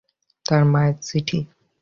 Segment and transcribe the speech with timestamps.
[0.45, 1.39] তার মায়ের চিঠি।